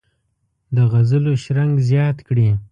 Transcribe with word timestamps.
د 0.75 0.77
غزلو 0.91 1.33
شرنګ 1.43 1.73
زیات 1.89 2.17
کړي. 2.27 2.49